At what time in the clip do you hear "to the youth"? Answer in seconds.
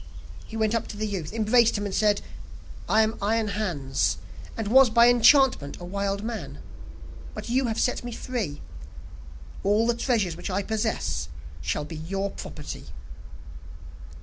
0.87-1.31